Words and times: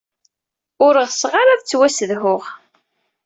Ur 0.85 0.93
ɣseɣ 1.09 1.33
ara 1.41 1.51
ad 1.53 1.61
ttwassedhuɣ. 1.61 2.43